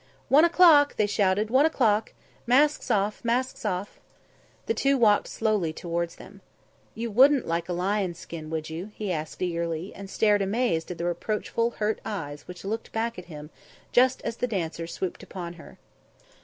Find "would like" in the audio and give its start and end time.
7.11-7.69